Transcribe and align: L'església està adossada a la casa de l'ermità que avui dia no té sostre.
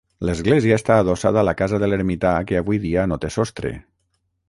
L'església 0.27 0.77
està 0.81 0.95
adossada 1.01 1.43
a 1.43 1.47
la 1.49 1.55
casa 1.61 1.81
de 1.85 1.91
l'ermità 1.91 2.35
que 2.53 2.61
avui 2.65 2.83
dia 2.89 3.07
no 3.13 3.23
té 3.27 3.35
sostre. 3.39 3.77